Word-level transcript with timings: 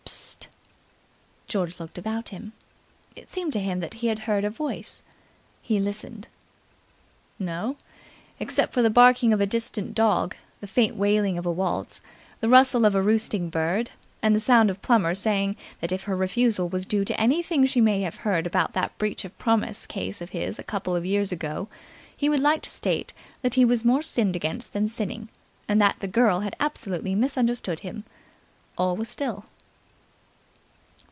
"Psst!" 0.03 0.47
George 1.47 1.79
looked 1.79 1.97
about 1.97 2.29
him. 2.29 2.53
It 3.15 3.29
seemed 3.29 3.53
to 3.53 3.59
him 3.59 3.81
that 3.81 3.95
he 3.95 4.07
had 4.07 4.19
heard 4.19 4.43
a 4.43 4.49
voice. 4.49 5.03
He 5.61 5.79
listened. 5.79 6.27
No. 7.37 7.75
Except 8.39 8.73
for 8.73 8.81
the 8.81 8.89
barking 8.89 9.31
of 9.31 9.39
a 9.39 9.45
distant 9.45 9.93
dog, 9.93 10.35
the 10.59 10.67
faint 10.67 10.95
wailing 10.97 11.37
of 11.37 11.45
a 11.45 11.51
waltz, 11.51 12.01
the 12.39 12.49
rustle 12.49 12.85
of 12.85 12.95
a 12.95 13.01
roosting 13.01 13.49
bird, 13.49 13.91
and 14.23 14.35
the 14.35 14.39
sound 14.39 14.69
of 14.69 14.81
Plummer 14.81 15.13
saying 15.13 15.55
that 15.81 15.91
if 15.91 16.03
her 16.03 16.15
refusal 16.15 16.67
was 16.67 16.85
due 16.85 17.05
to 17.05 17.19
anything 17.21 17.65
she 17.65 17.79
might 17.81 17.99
have 18.01 18.17
heard 18.17 18.47
about 18.47 18.73
that 18.73 18.97
breach 18.97 19.23
of 19.23 19.37
promise 19.37 19.85
case 19.85 20.19
of 20.21 20.31
his 20.31 20.57
a 20.57 20.63
couple 20.63 20.95
of 20.95 21.05
years 21.05 21.31
ago 21.31 21.67
he 22.17 22.27
would 22.29 22.39
like 22.39 22.63
to 22.63 22.69
state 22.69 23.13
that 23.43 23.53
he 23.55 23.63
was 23.63 23.85
more 23.85 24.01
sinned 24.01 24.35
against 24.35 24.73
than 24.73 24.87
sinning 24.89 25.29
and 25.69 25.81
that 25.81 25.97
the 25.99 26.07
girl 26.07 26.39
had 26.39 26.55
absolutely 26.59 27.13
misunderstood 27.13 27.81
him, 27.81 28.03
all 28.77 28.95
was 28.97 29.07
still. 29.07 29.45